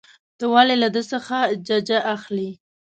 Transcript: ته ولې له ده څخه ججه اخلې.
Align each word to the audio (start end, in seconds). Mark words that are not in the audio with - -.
ته 0.37 0.45
ولې 0.53 0.75
له 0.83 0.89
ده 0.95 1.01
څخه 1.11 1.37
ججه 1.67 1.99
اخلې. 2.15 2.49